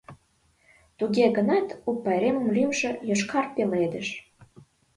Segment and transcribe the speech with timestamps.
[0.97, 4.09] Туге гынат у пайремын лӱмжӧ— ЙОШКАР ПЕЛЕДЫШ.